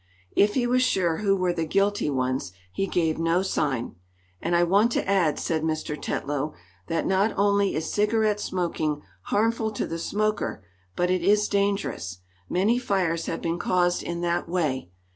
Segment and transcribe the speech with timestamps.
[0.35, 3.97] If he was sure who were the guilty ones he gave no sign.
[4.41, 5.95] "And I want to add," said Mr.
[5.95, 6.53] Tetlow,
[6.87, 12.17] "that not only is cigarette smoking harmful to the smoker, but it is dangerous.
[12.49, 14.89] Many fires have been caused in that way.